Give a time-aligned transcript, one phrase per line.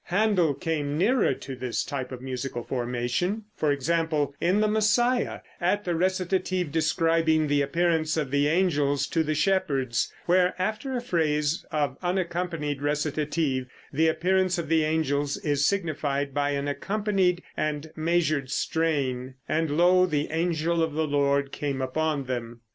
[0.09, 5.83] Händel came nearer to this type of musical formation, for example, in the "Messiah," at
[5.83, 11.67] the recitative describing the appearance of the angels to the shepherds, where, after a phrase
[11.71, 18.49] of unaccompanied recitative, the appearance of the angels is signified by an accompanied and measured
[18.49, 22.61] strain, "And lo, the angel of the Lord came upon them."